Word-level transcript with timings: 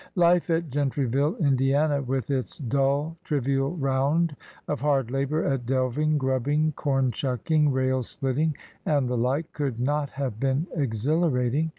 Life 0.15 0.49
at 0.49 0.71
Gentryville, 0.71 1.37
Indiana, 1.37 2.01
with 2.01 2.31
its 2.31 2.57
dull, 2.57 3.17
trivial 3.23 3.75
round 3.75 4.35
of 4.67 4.81
hard 4.81 5.11
labor 5.11 5.43
at 5.45 5.67
delving, 5.67 6.17
grubbing, 6.17 6.71
corn 6.71 7.11
shucking, 7.11 7.71
rail 7.71 8.01
splitting, 8.01 8.57
and 8.83 9.07
the 9.07 9.15
like, 9.15 9.53
could 9.53 9.79
not 9.79 10.09
have 10.09 10.39
been 10.39 10.65
exhilarating. 10.75 11.69